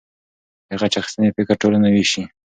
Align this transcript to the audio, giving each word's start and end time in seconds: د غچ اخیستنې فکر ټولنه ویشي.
د 0.67 0.71
غچ 0.79 0.93
اخیستنې 0.99 1.29
فکر 1.37 1.55
ټولنه 1.61 1.87
ویشي. 1.91 2.23